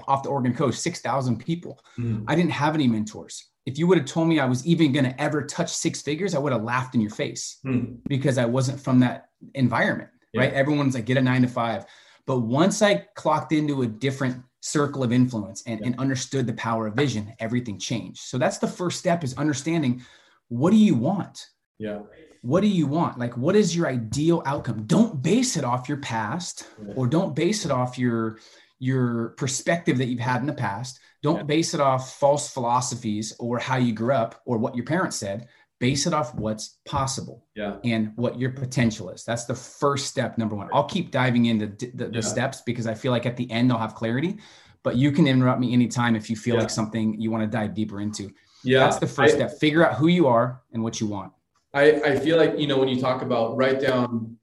off 0.08 0.23
the 0.23 0.29
Oregon 0.29 0.55
coast, 0.55 0.82
6,000 0.82 1.38
people. 1.38 1.81
Mm. 1.99 2.25
I 2.26 2.35
didn't 2.35 2.52
have 2.52 2.75
any 2.75 2.88
mentors 2.88 3.49
if 3.67 3.79
you 3.79 3.87
would 3.87 3.99
have 3.99 4.06
told 4.06 4.29
me 4.29 4.38
I 4.38 4.44
was 4.44 4.67
even 4.67 4.93
going 4.93 5.05
to 5.05 5.20
ever 5.20 5.43
touch 5.43 5.70
six 5.70 6.02
figures, 6.02 6.35
I 6.35 6.38
would 6.38 6.52
have 6.52 6.62
laughed 6.62 6.94
in 6.94 7.00
your 7.00 7.11
face 7.11 7.58
hmm. 7.62 7.94
because 8.06 8.37
I 8.37 8.44
wasn't 8.44 8.81
from 8.81 9.00
that 9.00 9.31
environment, 9.55 10.11
yeah. 10.32 10.43
right? 10.43 10.52
Everyone's 10.52 10.94
like, 10.94 11.06
get 11.06 11.17
a 11.17 11.23
nine 11.23 11.43
to 11.43 11.49
five. 11.49 11.87
But 12.26 12.41
once 12.41 12.82
I 12.82 13.06
clocked 13.17 13.52
into 13.52 13.82
a 13.82 13.87
different 13.87 14.43
circle 14.61 15.02
of 15.02 15.12
influence 15.12 15.62
and, 15.67 15.81
yeah. 15.81 15.87
and 15.87 15.99
understood 15.99 16.46
the 16.46 16.55
power 16.55 16.87
of 16.87 16.94
vision, 16.94 17.32
everything 17.38 17.79
changed. 17.79 18.20
So 18.20 18.38
that's 18.38 18.58
the 18.58 18.69
first 18.69 18.99
step 18.99 19.25
is 19.25 19.35
understanding 19.35 20.02
what 20.49 20.70
do 20.70 20.76
you 20.76 20.94
want? 20.94 21.46
Yeah. 21.79 22.00
What 22.43 22.61
do 22.61 22.67
you 22.67 22.87
want? 22.87 23.19
Like, 23.19 23.35
what 23.38 23.56
is 23.56 23.75
your 23.75 23.87
ideal 23.87 24.43
outcome? 24.44 24.85
Don't 24.85 25.23
base 25.23 25.56
it 25.56 25.64
off 25.64 25.88
your 25.88 25.99
past 25.99 26.69
yeah. 26.87 26.93
or 26.94 27.06
don't 27.06 27.35
base 27.35 27.64
it 27.64 27.70
off 27.70 27.99
your 27.99 28.38
your 28.79 29.31
perspective 29.31 29.99
that 29.99 30.06
you've 30.06 30.21
had 30.21 30.41
in 30.41 30.47
the 30.47 30.53
past 30.53 31.00
don't 31.23 31.37
yeah. 31.37 31.43
base 31.44 31.75
it 31.75 31.81
off 31.81 32.19
false 32.19 32.53
philosophies 32.53 33.35
or 33.38 33.59
how 33.59 33.76
you 33.76 33.93
grew 33.93 34.12
up 34.12 34.43
or 34.44 34.59
what 34.59 34.75
your 34.75 34.85
parents 34.85 35.17
said. 35.17 35.49
Base 35.81 36.06
it 36.06 36.15
off 36.15 36.35
what's 36.35 36.79
possible 36.87 37.44
yeah. 37.55 37.76
and 37.85 38.12
what 38.17 38.38
your 38.38 38.50
potential 38.50 39.11
is. 39.11 39.25
That's 39.25 39.44
the 39.44 39.55
first 39.55 40.06
step, 40.06 40.38
number 40.38 40.55
one. 40.55 40.69
I'll 40.73 40.85
keep 40.85 41.11
diving 41.11 41.47
into 41.47 41.67
the, 41.67 42.06
the 42.06 42.11
yeah. 42.15 42.21
steps 42.21 42.62
because 42.62 42.87
I 42.87 42.94
feel 42.94 43.11
like 43.11 43.26
at 43.26 43.37
the 43.37 43.50
end 43.50 43.73
I'll 43.73 43.79
have 43.79 43.94
clarity, 43.94 44.38
but 44.82 44.97
you 44.97 45.11
can 45.12 45.27
interrupt 45.27 45.61
me 45.61 45.73
anytime 45.73 46.15
if 46.15 46.31
you 46.31 46.37
feel 46.37 46.56
like 46.56 46.70
something 46.70 47.20
you 47.20 47.31
want 47.31 47.43
to 47.43 47.49
dive 47.49 47.75
deeper 47.75 48.00
into. 48.00 48.31
Yeah. 48.62 48.81
That's 48.81 48.99
the 48.99 49.06
first 49.06 49.35
I, 49.35 49.38
step. 49.38 49.59
Figure 49.59 49.87
out 49.87 49.94
who 49.94 50.06
you 50.06 50.27
are 50.27 50.62
and 50.73 50.82
what 50.82 51.00
you 51.00 51.06
want. 51.06 51.32
I, 51.75 52.00
I 52.03 52.19
feel 52.19 52.37
like, 52.39 52.58
you 52.58 52.67
know, 52.67 52.79
when 52.79 52.89
you 52.89 53.01
talk 53.01 53.22
about 53.22 53.56
write 53.56 53.81
down 53.81 54.37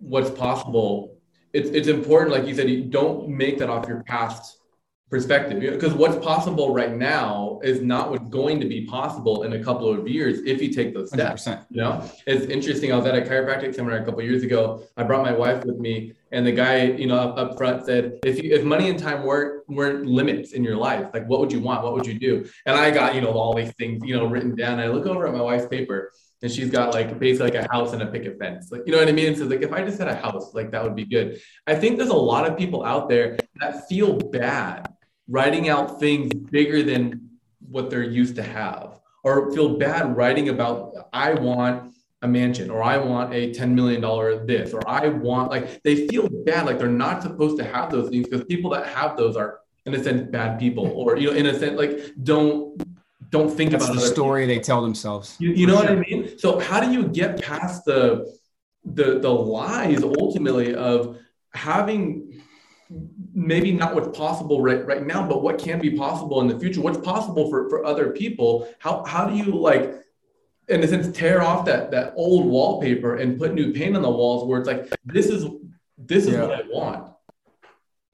what's 0.00 0.30
possible, 0.30 1.13
it's, 1.54 1.70
it's 1.70 1.88
important, 1.88 2.32
like 2.32 2.46
you 2.46 2.54
said, 2.54 2.68
you 2.68 2.84
don't 2.84 3.28
make 3.28 3.58
that 3.58 3.70
off 3.70 3.86
your 3.86 4.02
past 4.02 4.58
perspective. 5.08 5.60
Because 5.60 5.94
what's 5.94 6.16
possible 6.24 6.74
right 6.74 6.92
now 6.92 7.60
is 7.62 7.80
not 7.80 8.10
what's 8.10 8.24
going 8.24 8.58
to 8.58 8.66
be 8.66 8.84
possible 8.86 9.44
in 9.44 9.52
a 9.52 9.62
couple 9.62 9.88
of 9.88 10.08
years 10.08 10.40
if 10.44 10.60
you 10.60 10.72
take 10.72 10.92
those 10.92 11.10
steps. 11.10 11.46
100%. 11.46 11.66
you 11.70 11.80
know? 11.80 12.10
It's 12.26 12.46
interesting 12.46 12.92
i 12.92 12.96
was 12.96 13.06
at 13.06 13.14
a 13.14 13.20
chiropractic 13.20 13.72
seminar 13.74 13.98
a 13.98 14.04
couple 14.04 14.22
years 14.22 14.42
ago. 14.42 14.82
I 14.96 15.04
brought 15.04 15.22
my 15.22 15.32
wife 15.32 15.64
with 15.64 15.78
me 15.78 16.14
and 16.32 16.44
the 16.44 16.52
guy 16.52 16.82
you 16.82 17.06
know 17.06 17.16
up, 17.16 17.38
up 17.38 17.56
front 17.56 17.86
said 17.86 18.18
if 18.24 18.42
you, 18.42 18.52
if 18.52 18.64
money 18.64 18.90
and 18.90 18.98
time 18.98 19.22
weren't 19.22 19.62
weren't 19.68 20.04
limits 20.04 20.52
in 20.52 20.64
your 20.64 20.76
life 20.76 21.10
like 21.14 21.28
what 21.28 21.38
would 21.38 21.52
you 21.52 21.60
want? 21.60 21.84
What 21.84 21.92
would 21.94 22.06
you 22.06 22.18
do? 22.18 22.44
And 22.66 22.76
i 22.76 22.90
got 22.90 23.14
you 23.14 23.20
know 23.20 23.30
all 23.30 23.54
these 23.54 23.72
things 23.74 24.02
you 24.04 24.16
know 24.16 24.26
written 24.26 24.56
down 24.56 24.80
i 24.80 24.88
look 24.88 25.06
over 25.06 25.28
at 25.28 25.32
my 25.32 25.40
wife's 25.40 25.66
paper 25.66 26.10
and 26.42 26.52
she's 26.52 26.70
got 26.70 26.92
like 26.92 27.18
basically 27.18 27.50
like 27.50 27.64
a 27.64 27.72
house 27.72 27.92
and 27.92 28.02
a 28.02 28.06
picket 28.06 28.38
fence. 28.38 28.70
Like, 28.70 28.82
you 28.86 28.92
know 28.92 28.98
what 28.98 29.08
I 29.08 29.12
mean? 29.12 29.34
So 29.34 29.44
like 29.44 29.62
if 29.62 29.72
I 29.72 29.82
just 29.82 29.98
had 29.98 30.08
a 30.08 30.14
house, 30.14 30.54
like 30.54 30.70
that 30.72 30.82
would 30.82 30.94
be 30.94 31.04
good. 31.04 31.40
I 31.66 31.74
think 31.74 31.96
there's 31.96 32.10
a 32.10 32.14
lot 32.14 32.48
of 32.48 32.58
people 32.58 32.84
out 32.84 33.08
there 33.08 33.38
that 33.60 33.88
feel 33.88 34.18
bad 34.18 34.92
writing 35.28 35.68
out 35.68 35.98
things 36.00 36.34
bigger 36.34 36.82
than 36.82 37.30
what 37.70 37.88
they're 37.88 38.02
used 38.02 38.36
to 38.36 38.42
have, 38.42 39.00
or 39.22 39.52
feel 39.52 39.78
bad 39.78 40.16
writing 40.16 40.50
about 40.50 41.08
I 41.12 41.34
want 41.34 41.94
a 42.22 42.28
mansion 42.28 42.70
or 42.70 42.82
I 42.82 42.96
want 42.96 43.32
a 43.34 43.52
$10 43.52 43.70
million 43.70 44.00
this, 44.46 44.72
or 44.72 44.86
I 44.88 45.08
want 45.08 45.50
like 45.50 45.82
they 45.82 46.08
feel 46.08 46.28
bad 46.44 46.66
like 46.66 46.78
they're 46.78 46.88
not 46.88 47.22
supposed 47.22 47.58
to 47.58 47.64
have 47.64 47.90
those 47.90 48.10
things 48.10 48.28
because 48.28 48.44
people 48.44 48.70
that 48.70 48.86
have 48.86 49.16
those 49.16 49.36
are 49.36 49.60
in 49.86 49.94
a 49.94 50.02
sense 50.02 50.30
bad 50.30 50.58
people 50.58 50.86
or 50.86 51.16
you 51.16 51.30
know 51.30 51.36
in 51.36 51.46
a 51.46 51.58
sense 51.58 51.78
like 51.78 52.00
don't 52.22 52.82
don't 53.34 53.50
think 53.50 53.72
That's 53.72 53.84
about 53.84 53.96
the 53.96 54.00
story 54.00 54.42
people. 54.42 54.54
they 54.54 54.60
tell 54.60 54.80
themselves. 54.80 55.36
You, 55.40 55.50
you 55.50 55.66
know 55.66 55.80
sure. 55.80 55.96
what 55.96 56.06
I 56.06 56.08
mean? 56.08 56.38
So 56.38 56.60
how 56.60 56.78
do 56.80 56.92
you 56.92 57.08
get 57.08 57.42
past 57.42 57.84
the 57.84 58.02
the 58.84 59.18
the 59.18 59.34
lies 59.56 60.02
ultimately 60.04 60.74
of 60.74 61.18
having 61.52 62.40
maybe 63.34 63.72
not 63.72 63.94
what's 63.94 64.16
possible 64.16 64.62
right 64.62 64.86
right 64.86 65.04
now, 65.04 65.26
but 65.26 65.42
what 65.42 65.58
can 65.58 65.80
be 65.80 65.90
possible 65.96 66.40
in 66.42 66.46
the 66.46 66.58
future? 66.58 66.80
What's 66.80 66.98
possible 66.98 67.50
for 67.50 67.68
for 67.68 67.84
other 67.84 68.10
people? 68.10 68.68
How 68.78 69.04
how 69.04 69.26
do 69.26 69.36
you 69.36 69.50
like 69.70 69.84
in 70.68 70.82
a 70.82 70.88
sense 70.88 71.14
tear 71.16 71.42
off 71.42 71.64
that 71.64 71.90
that 71.90 72.14
old 72.16 72.46
wallpaper 72.46 73.16
and 73.16 73.38
put 73.38 73.52
new 73.52 73.72
paint 73.72 73.96
on 73.96 74.02
the 74.02 74.10
walls 74.10 74.46
where 74.46 74.60
it's 74.60 74.68
like 74.68 74.82
this 75.04 75.26
is 75.26 75.44
this 75.98 76.26
is 76.26 76.34
yeah. 76.34 76.42
what 76.42 76.52
I 76.52 76.62
want. 76.68 77.13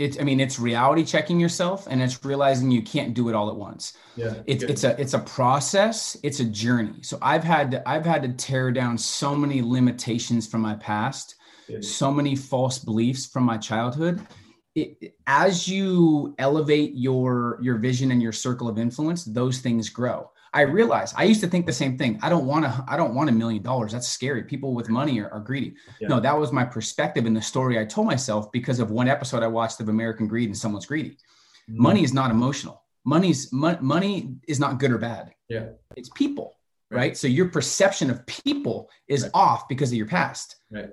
It's 0.01 0.19
i 0.19 0.23
mean 0.23 0.41
it's 0.41 0.59
reality 0.59 1.05
checking 1.05 1.39
yourself 1.39 1.87
and 1.91 2.01
it's 2.03 2.25
realizing 2.25 2.71
you 2.71 2.83
can't 2.83 3.13
do 3.13 3.29
it 3.29 3.35
all 3.35 3.51
at 3.51 3.57
once. 3.57 3.93
Yeah 4.17 4.35
it's 4.47 4.65
it's 4.65 4.83
a 4.83 4.99
it's 5.01 5.15
a 5.15 5.19
process 5.21 6.17
it's 6.23 6.41
a 6.41 6.45
journey. 6.45 7.03
So 7.03 7.19
i've 7.21 7.45
had 7.45 7.71
to, 7.73 7.89
i've 7.89 8.07
had 8.07 8.23
to 8.23 8.31
tear 8.31 8.73
down 8.73 8.97
so 8.97 9.37
many 9.37 9.61
limitations 9.63 10.47
from 10.47 10.63
my 10.63 10.75
past 10.75 11.37
yeah. 11.69 11.79
so 11.83 12.11
many 12.11 12.35
false 12.35 12.79
beliefs 12.79 13.27
from 13.27 13.45
my 13.45 13.59
childhood. 13.59 14.27
It, 14.75 15.15
as 15.27 15.69
you 15.69 16.35
elevate 16.39 16.93
your 16.95 17.59
your 17.61 17.77
vision 17.77 18.11
and 18.11 18.23
your 18.23 18.33
circle 18.33 18.69
of 18.69 18.79
influence 18.79 19.25
those 19.25 19.59
things 19.59 19.91
grow 19.91 20.31
I 20.53 20.63
realized 20.63 21.15
I 21.17 21.25
used 21.25 21.41
to 21.43 21.47
think 21.47 21.67
the 21.67 21.73
same 21.73 21.97
thing. 21.97 22.19
I 22.23 22.29
don't 22.29 22.45
want 22.45 22.65
to, 22.65 22.85
I 22.89 22.97
don't 22.97 23.15
want 23.15 23.29
a 23.29 23.33
million 23.33 23.63
dollars. 23.63 23.93
That's 23.93 24.09
scary. 24.09 24.43
People 24.43 24.75
with 24.75 24.89
money 24.89 25.21
are, 25.21 25.31
are 25.31 25.41
greedy. 25.41 25.75
Yeah. 26.01 26.09
No, 26.09 26.21
that 26.21 26.37
was 26.37 26.53
my 26.53 26.65
perspective 26.65 27.27
in 27.27 27.35
the 27.35 27.43
story 27.43 27.79
I 27.79 27.85
told 27.85 28.07
myself 28.07 28.51
because 28.51 28.81
of 28.81 28.91
one 28.91 29.09
episode 29.09 29.43
I 29.43 29.47
watched 29.47 29.81
of 29.81 29.89
American 29.89 30.27
Greed 30.27 30.49
and 30.49 30.57
someone's 30.57 30.87
greedy. 30.87 31.11
Mm-hmm. 31.11 31.83
Money 31.83 32.03
is 32.03 32.13
not 32.13 32.31
emotional. 32.31 32.83
Money's 33.05 33.53
mo- 33.53 33.79
money 33.81 34.35
is 34.49 34.59
not 34.59 34.79
good 34.79 34.91
or 34.91 34.99
bad. 34.99 35.33
Yeah. 35.49 35.69
It's 35.97 36.11
people, 36.11 36.57
right? 36.91 36.99
right? 36.99 37.17
So 37.17 37.29
your 37.29 37.49
perception 37.49 38.11
of 38.11 38.27
people 38.27 38.91
is 39.07 39.23
right. 39.23 39.31
off 39.35 39.69
because 39.69 39.91
of 39.91 39.97
your 39.97 40.09
past. 40.09 40.57
Right. 40.71 40.91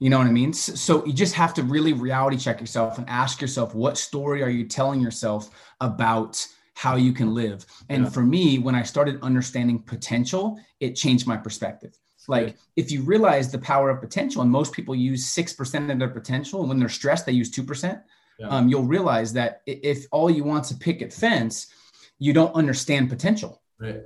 You 0.00 0.10
know 0.10 0.18
what 0.18 0.26
I 0.26 0.30
mean? 0.30 0.52
So, 0.52 0.74
so 0.74 1.06
you 1.06 1.12
just 1.12 1.34
have 1.34 1.54
to 1.54 1.62
really 1.62 1.92
reality 1.92 2.38
check 2.38 2.58
yourself 2.58 2.98
and 2.98 3.08
ask 3.08 3.40
yourself, 3.40 3.74
what 3.74 3.98
story 3.98 4.42
are 4.42 4.48
you 4.48 4.66
telling 4.66 5.00
yourself 5.00 5.50
about 5.80 6.44
how 6.74 6.96
you 6.96 7.12
can 7.12 7.34
live. 7.34 7.66
And 7.88 8.04
yeah. 8.04 8.10
for 8.10 8.22
me, 8.22 8.58
when 8.58 8.74
I 8.74 8.82
started 8.82 9.18
understanding 9.22 9.80
potential, 9.80 10.58
it 10.80 10.94
changed 10.94 11.26
my 11.26 11.36
perspective. 11.36 11.96
Like 12.28 12.56
if 12.76 12.92
you 12.92 13.02
realize 13.02 13.50
the 13.50 13.58
power 13.58 13.90
of 13.90 14.00
potential, 14.00 14.42
and 14.42 14.50
most 14.50 14.72
people 14.72 14.94
use 14.94 15.34
6% 15.34 15.90
of 15.90 15.98
their 15.98 16.08
potential, 16.08 16.60
and 16.60 16.68
when 16.68 16.78
they're 16.78 16.88
stressed, 16.88 17.26
they 17.26 17.32
use 17.32 17.50
2%, 17.50 18.00
yeah. 18.38 18.48
um, 18.48 18.68
you'll 18.68 18.84
realize 18.84 19.32
that 19.32 19.62
if 19.66 20.06
all 20.12 20.30
you 20.30 20.44
want 20.44 20.64
to 20.66 20.74
picket 20.76 21.12
fence, 21.12 21.72
you 22.18 22.32
don't 22.32 22.54
understand 22.54 23.08
potential. 23.08 23.62
Right. 23.78 24.02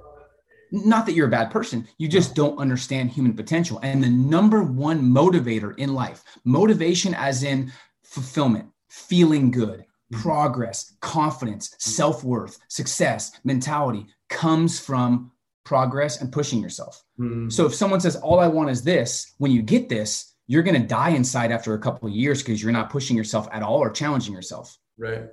Not 0.71 1.07
that 1.07 1.13
you're 1.13 1.29
a 1.29 1.31
bad 1.31 1.51
person, 1.51 1.87
you 1.99 2.09
just 2.09 2.35
don't 2.35 2.59
understand 2.59 3.11
human 3.11 3.35
potential. 3.35 3.79
And 3.83 4.03
the 4.03 4.11
number 4.11 4.63
one 4.63 5.03
motivator 5.03 5.77
in 5.79 5.95
life, 5.95 6.25
motivation 6.45 7.15
as 7.15 7.43
in 7.43 7.73
fulfillment, 8.03 8.69
feeling 8.89 9.51
good. 9.51 9.85
Progress, 10.13 10.95
confidence, 11.01 11.75
self 11.79 12.25
worth, 12.25 12.59
success, 12.69 13.33
mentality 13.45 14.07
comes 14.29 14.79
from 14.79 15.33
progress 15.65 16.21
and 16.21 16.33
pushing 16.33 16.61
yourself. 16.61 17.03
Mm-hmm. 17.19 17.49
So 17.49 17.67
if 17.67 17.75
someone 17.75 18.01
says, 18.01 18.17
All 18.17 18.41
I 18.41 18.49
want 18.49 18.71
is 18.71 18.83
this, 18.83 19.35
when 19.39 19.51
you 19.51 19.63
get 19.63 19.89
this, 19.89 20.35
you're 20.47 20.63
going 20.63 20.81
to 20.81 20.87
die 20.87 21.11
inside 21.11 21.53
after 21.53 21.75
a 21.75 21.79
couple 21.79 22.09
of 22.09 22.15
years 22.15 22.43
because 22.43 22.63
you're 22.63 22.73
not 22.73 22.91
pushing 22.91 23.17
yourself 23.17 23.49
at 23.51 23.63
all 23.63 23.79
or 23.79 23.91
challenging 23.91 24.35
yourself. 24.35 24.79
Right. 24.99 25.25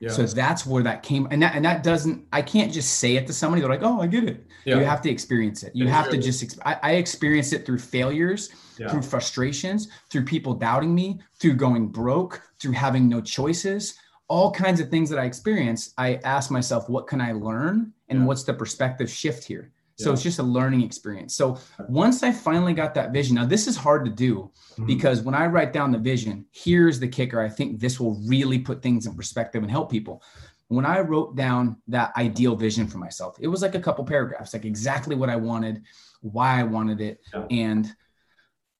Yeah. 0.00 0.10
So 0.10 0.24
that's 0.24 0.64
where 0.64 0.82
that 0.84 1.02
came, 1.02 1.26
and 1.30 1.42
that 1.42 1.56
and 1.56 1.64
that 1.64 1.82
doesn't. 1.82 2.24
I 2.32 2.40
can't 2.40 2.72
just 2.72 3.00
say 3.00 3.16
it 3.16 3.26
to 3.26 3.32
somebody. 3.32 3.60
They're 3.60 3.70
like, 3.70 3.82
"Oh, 3.82 4.00
I 4.00 4.06
get 4.06 4.24
it." 4.24 4.46
Yeah. 4.64 4.76
You 4.76 4.84
have 4.84 5.02
to 5.02 5.10
experience 5.10 5.64
it. 5.64 5.72
You 5.74 5.88
have 5.88 6.08
to 6.10 6.18
just. 6.18 6.58
I, 6.64 6.76
I 6.82 6.92
experienced 6.92 7.52
it 7.52 7.66
through 7.66 7.78
failures, 7.78 8.50
yeah. 8.78 8.90
through 8.90 9.02
frustrations, 9.02 9.88
through 10.08 10.24
people 10.24 10.54
doubting 10.54 10.94
me, 10.94 11.20
through 11.40 11.54
going 11.54 11.88
broke, 11.88 12.42
through 12.60 12.72
having 12.72 13.08
no 13.08 13.20
choices, 13.20 13.98
all 14.28 14.52
kinds 14.52 14.78
of 14.78 14.88
things 14.88 15.10
that 15.10 15.18
I 15.18 15.24
experience. 15.24 15.94
I 15.98 16.20
ask 16.22 16.50
myself, 16.50 16.88
"What 16.88 17.08
can 17.08 17.20
I 17.20 17.32
learn?" 17.32 17.92
and 18.08 18.26
what's 18.26 18.44
the 18.44 18.54
perspective 18.54 19.10
shift 19.10 19.44
here. 19.44 19.72
So 19.98 20.10
yeah. 20.10 20.12
it's 20.14 20.22
just 20.22 20.38
a 20.38 20.44
learning 20.44 20.82
experience. 20.82 21.34
So 21.34 21.58
once 21.88 22.22
I 22.22 22.30
finally 22.30 22.72
got 22.72 22.94
that 22.94 23.12
vision, 23.12 23.34
now 23.34 23.44
this 23.44 23.66
is 23.66 23.76
hard 23.76 24.04
to 24.04 24.10
do 24.10 24.52
mm-hmm. 24.72 24.86
because 24.86 25.22
when 25.22 25.34
I 25.34 25.46
write 25.46 25.72
down 25.72 25.90
the 25.90 25.98
vision, 25.98 26.46
here's 26.52 27.00
the 27.00 27.08
kicker. 27.08 27.40
I 27.40 27.48
think 27.48 27.80
this 27.80 27.98
will 27.98 28.14
really 28.26 28.60
put 28.60 28.80
things 28.80 29.06
in 29.06 29.14
perspective 29.14 29.62
and 29.62 29.70
help 29.70 29.90
people. 29.90 30.22
When 30.68 30.86
I 30.86 31.00
wrote 31.00 31.34
down 31.34 31.78
that 31.88 32.16
ideal 32.16 32.54
vision 32.54 32.86
for 32.86 32.98
myself, 32.98 33.36
it 33.40 33.48
was 33.48 33.60
like 33.60 33.74
a 33.74 33.80
couple 33.80 34.04
paragraphs, 34.04 34.52
like 34.52 34.64
exactly 34.64 35.16
what 35.16 35.30
I 35.30 35.36
wanted, 35.36 35.82
why 36.20 36.60
I 36.60 36.62
wanted 36.62 37.00
it, 37.00 37.20
yeah. 37.34 37.46
and 37.50 37.92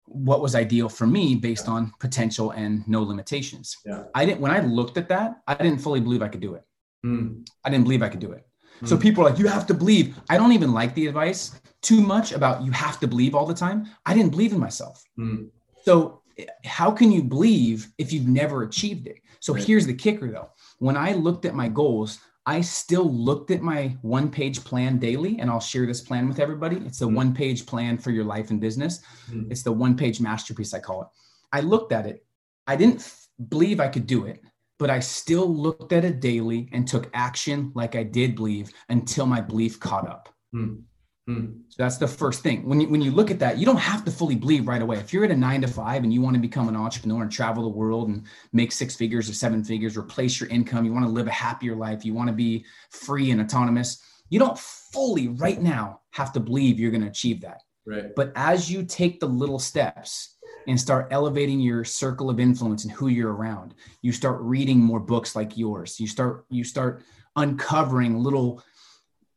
what 0.05 0.41
was 0.41 0.55
ideal 0.55 0.89
for 0.89 1.07
me 1.07 1.35
based 1.35 1.67
yeah. 1.67 1.75
on 1.75 1.93
potential 1.99 2.53
and 2.53 2.87
no 2.87 3.03
limitations. 3.03 3.77
I 4.15 4.25
didn't 4.25 4.41
when 4.41 4.53
I 4.53 4.61
looked 4.61 4.97
at 4.97 5.09
that, 5.09 5.41
I 5.47 5.55
didn't 5.55 5.81
fully 5.81 6.01
believe 6.01 6.23
I 6.23 6.29
could 6.29 6.41
do 6.41 6.55
it. 6.55 6.65
Mm. 7.05 7.47
I 7.65 7.71
didn't 7.71 7.85
believe 7.85 8.03
I 8.03 8.09
could 8.09 8.21
do 8.21 8.33
it. 8.33 8.48
So 8.85 8.97
hmm. 8.97 9.03
people 9.03 9.25
are 9.25 9.31
like, 9.31 9.39
you 9.39 9.49
have 9.49 9.67
to 9.67 9.75
believe. 9.75 10.19
I 10.29 10.37
don't 10.37 10.53
even 10.53 10.73
like 10.73 10.95
the 10.95 11.07
advice 11.07 11.61
too 11.83 12.01
much 12.01 12.33
about 12.33 12.63
you 12.63 12.73
have 12.73 12.99
to 13.01 13.07
believe 13.07 13.35
all 13.35 13.47
the 13.47 13.55
time. 13.55 13.87
I 14.05 14.15
didn't 14.15 14.31
believe 14.31 14.53
in 14.53 14.59
myself. 14.59 15.03
Mm. 15.19 15.51
So 15.83 16.23
how 16.65 16.91
can 16.91 17.13
you 17.13 17.23
believe 17.23 17.89
if 17.99 18.13
you've 18.13 18.29
never 18.29 18.63
achieved 18.63 19.07
it? 19.07 19.21
So 19.41 19.55
right. 19.55 19.63
here's 19.63 19.87
the 19.87 19.95
kicker 19.95 20.31
though. 20.31 20.51
When 20.79 20.97
I 20.97 21.13
looked 21.13 21.45
at 21.45 21.55
my 21.55 21.69
goals, 21.69 22.19
I 22.47 22.63
still 22.63 23.13
looked 23.13 23.51
at 23.51 23.61
my 23.61 23.97
one 24.01 24.31
page 24.31 24.65
plan 24.65 24.99
daily, 24.99 25.39
and 25.39 25.51
I'll 25.51 25.61
share 25.61 25.85
this 25.85 26.01
plan 26.01 26.27
with 26.29 26.41
everybody. 26.41 26.77
It's 26.77 26.99
the 26.99 27.07
mm. 27.07 27.15
one 27.15 27.35
page 27.35 27.67
plan 27.67 27.99
for 27.99 28.11
your 28.11 28.25
life 28.25 28.51
and 28.51 28.59
business. 28.59 29.01
Mm. 29.31 29.51
It's 29.51 29.63
the 29.63 29.73
one 29.73 29.97
page 29.97 30.19
masterpiece, 30.19 30.73
I 30.73 30.79
call 30.79 31.03
it. 31.03 31.09
I 31.53 31.61
looked 31.61 31.93
at 31.93 32.07
it. 32.07 32.25
I 32.67 32.75
didn't 32.75 33.01
f- 33.01 33.29
believe 33.51 33.81
I 33.81 33.89
could 33.89 34.07
do 34.07 34.25
it 34.25 34.43
but 34.79 34.91
I 34.91 35.01
still 35.01 35.49
looked 35.55 35.93
at 35.93 36.05
it 36.05 36.21
daily 36.21 36.69
and 36.73 36.87
took 36.87 37.11
action 37.15 37.73
like 37.75 37.97
I 37.97 38.03
did 38.03 38.37
believe 38.37 38.71
until 38.89 39.27
my 39.27 39.41
belief 39.41 39.79
caught 39.81 40.09
up. 40.09 40.29
Mm. 40.55 40.83
Mm. 41.29 41.61
So 41.69 41.83
that's 41.83 41.99
the 41.99 42.09
first 42.09 42.43
thing. 42.43 42.67
When 42.67 42.81
you, 42.81 42.89
when 42.89 43.03
you 43.03 43.11
look 43.11 43.31
at 43.31 43.39
that, 43.41 43.59
you 43.59 43.67
don't 43.67 43.77
have 43.77 44.05
to 44.07 44.11
fully 44.11 44.35
believe 44.35 44.67
right 44.67 44.81
away. 44.81 44.97
If 44.97 45.13
you're 45.13 45.25
at 45.25 45.31
a 45.31 45.37
nine 45.37 45.61
to 45.61 45.69
five 45.69 46.03
and 46.03 46.13
you 46.13 46.23
want 46.23 46.35
to 46.37 46.41
become 46.41 46.69
an 46.69 46.77
entrepreneur 46.77 47.23
and 47.23 47.31
travel 47.31 47.65
the 47.65 47.69
world 47.69 48.09
and 48.09 48.25
make 48.53 48.73
six 48.73 48.97
figures 48.97 49.29
or 49.29 49.35
seven 49.35 49.63
figures, 49.63 49.99
replace 49.99 50.41
your 50.41 50.49
income, 50.49 50.87
you 50.87 50.93
want 50.93 51.05
to 51.05 51.11
live 51.11 51.27
a 51.27 51.33
happier 51.33 51.77
life, 51.77 52.05
you 52.05 52.15
want 52.15 52.29
to 52.29 52.35
be 52.35 52.65
free 52.91 53.31
and 53.31 53.43
autonomous, 53.43 54.03
you 54.31 54.39
don't 54.39 54.59
fully 54.59 55.29
right 55.29 55.61
now 55.61 56.01
have 56.13 56.33
to 56.33 56.41
believe 56.41 56.81
you're 56.81 56.91
going 56.91 57.03
to 57.03 57.09
achieve 57.09 57.43
that. 57.43 57.63
Right. 57.87 58.15
But 58.17 58.33
as 58.35 58.71
you 58.71 58.85
take 58.85 59.21
the 59.21 59.27
little 59.27 59.59
steps, 59.59 60.37
and 60.69 60.79
start 60.79 61.09
elevating 61.11 61.59
your 61.59 61.83
circle 61.83 62.29
of 62.29 62.39
influence 62.39 62.85
and 62.85 62.93
who 62.93 63.09
you're 63.09 63.33
around. 63.33 63.75
You 64.03 64.13
start 64.13 64.41
reading 64.43 64.79
more 64.79 65.01
books 65.01 65.35
like 65.35 65.57
yours. 65.57 65.99
You 65.99 66.07
start 66.07 66.45
you 66.51 66.63
start 66.63 67.03
uncovering 67.35 68.23
little 68.23 68.63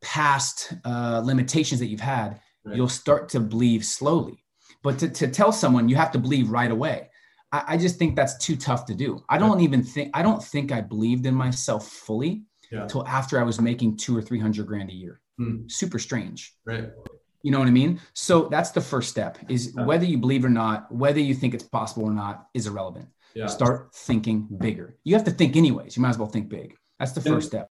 past 0.02 0.74
uh, 0.84 1.22
limitations 1.24 1.80
that 1.80 1.86
you've 1.86 2.00
had. 2.00 2.40
Right. 2.64 2.76
you'll 2.76 2.88
start 2.88 3.28
to 3.30 3.40
believe 3.40 3.84
slowly. 3.84 4.44
But 4.84 5.00
to, 5.00 5.08
to 5.08 5.26
tell 5.26 5.50
someone 5.50 5.88
you 5.88 5.96
have 5.96 6.12
to 6.12 6.18
believe 6.18 6.50
right 6.50 6.70
away. 6.70 7.10
I, 7.50 7.64
I 7.68 7.76
just 7.76 7.98
think 7.98 8.14
that's 8.14 8.38
too 8.38 8.54
tough 8.54 8.86
to 8.86 8.94
do. 8.94 9.24
I 9.28 9.38
don't 9.38 9.60
even 9.60 9.82
think 9.82 10.10
i 10.14 10.22
don't 10.22 10.42
think 10.42 10.70
i 10.70 10.80
believed 10.80 11.26
in 11.26 11.34
myself 11.34 11.88
fully 11.88 12.44
until 12.70 13.04
yeah. 13.04 13.16
after 13.18 13.40
i 13.40 13.42
was 13.42 13.60
making 13.60 13.96
two 13.96 14.16
or 14.16 14.22
three 14.22 14.38
hundred 14.38 14.66
grand 14.66 14.90
a 14.90 14.94
year. 14.94 15.20
Hmm. 15.38 15.66
super 15.66 15.98
strange. 15.98 16.54
Right 16.66 16.90
you 17.42 17.50
know 17.50 17.58
what 17.58 17.68
I 17.68 17.72
mean? 17.72 18.00
So 18.14 18.48
that's 18.48 18.70
the 18.70 18.80
first 18.80 19.10
step 19.10 19.38
is 19.48 19.74
yeah. 19.76 19.84
whether 19.84 20.04
you 20.04 20.18
believe 20.18 20.44
or 20.44 20.50
not, 20.50 20.90
whether 20.92 21.20
you 21.20 21.34
think 21.34 21.54
it's 21.54 21.64
possible 21.64 22.04
or 22.04 22.12
not 22.12 22.48
is 22.54 22.66
irrelevant. 22.66 23.08
Yeah. 23.34 23.46
Start 23.46 23.94
thinking 23.94 24.46
bigger. 24.58 24.96
You 25.04 25.14
have 25.14 25.24
to 25.24 25.30
think 25.30 25.56
anyways. 25.56 25.96
You 25.96 26.02
might 26.02 26.10
as 26.10 26.18
well 26.18 26.28
think 26.28 26.48
big. 26.48 26.76
That's 26.98 27.12
the 27.12 27.20
first 27.20 27.48
step. 27.48 27.68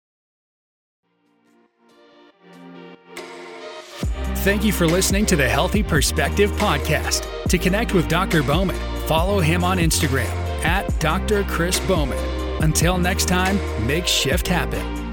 Thank 4.44 4.62
you 4.62 4.72
for 4.72 4.86
listening 4.86 5.24
to 5.26 5.36
the 5.36 5.48
Healthy 5.48 5.82
Perspective 5.82 6.50
Podcast. 6.52 7.26
To 7.48 7.56
connect 7.56 7.94
with 7.94 8.08
Dr. 8.08 8.42
Bowman, 8.42 8.76
follow 9.06 9.40
him 9.40 9.64
on 9.64 9.78
Instagram 9.78 10.28
at 10.64 11.00
Dr. 11.00 11.44
Chris 11.44 11.80
Bowman. 11.80 12.18
Until 12.62 12.98
next 12.98 13.26
time, 13.26 13.58
make 13.86 14.06
shift 14.06 14.46
happen. 14.46 15.03